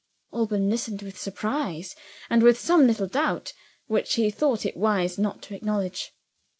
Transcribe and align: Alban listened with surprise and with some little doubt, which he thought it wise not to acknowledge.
Alban 0.33 0.67
listened 0.67 1.03
with 1.03 1.15
surprise 1.19 1.95
and 2.27 2.41
with 2.41 2.59
some 2.59 2.87
little 2.87 3.05
doubt, 3.05 3.53
which 3.85 4.15
he 4.15 4.31
thought 4.31 4.65
it 4.65 4.75
wise 4.75 5.19
not 5.19 5.43
to 5.43 5.53
acknowledge. 5.53 6.11